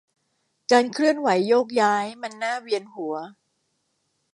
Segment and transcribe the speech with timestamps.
[0.71, 3.15] การเคลื่อนไหวโยกย้ายมันน่าเวียนหัว